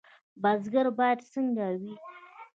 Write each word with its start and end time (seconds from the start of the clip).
بزګر 0.41 0.87
باید 0.97 1.19
څنګه 1.31 1.67
وي؟ 1.79 1.93